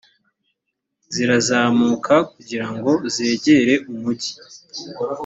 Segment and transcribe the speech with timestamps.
[1.13, 4.31] zirazamuka kugira ngo zegere umugi